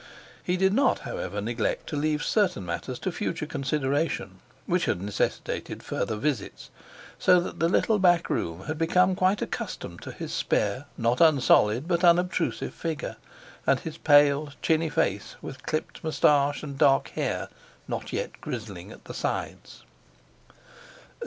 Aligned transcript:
He 0.43 0.57
did 0.57 0.73
not, 0.73 0.97
however, 1.05 1.39
neglect 1.41 1.85
to 1.89 1.95
leave 1.95 2.23
certain 2.23 2.65
matters 2.65 2.97
to 2.97 3.11
future 3.11 3.45
consideration, 3.45 4.39
which 4.65 4.85
had 4.85 4.99
necessitated 4.99 5.83
further 5.83 6.15
visits, 6.15 6.71
so 7.19 7.39
that 7.39 7.59
the 7.59 7.69
little 7.69 7.99
back 7.99 8.27
room 8.27 8.61
had 8.63 8.79
become 8.79 9.13
quite 9.13 9.43
accustomed 9.43 10.01
to 10.01 10.11
his 10.11 10.33
spare, 10.33 10.85
not 10.97 11.21
unsolid, 11.21 11.87
but 11.87 12.03
unobtrusive 12.03 12.73
figure, 12.73 13.17
and 13.67 13.81
his 13.81 13.99
pale, 13.99 14.49
chinny 14.63 14.89
face 14.89 15.35
with 15.39 15.61
clipped 15.67 16.03
moustache 16.03 16.63
and 16.63 16.79
dark 16.79 17.09
hair 17.09 17.47
not 17.87 18.11
yet 18.11 18.41
grizzling 18.41 18.91
at 18.91 19.05
the 19.05 19.13
sides. 19.13 19.83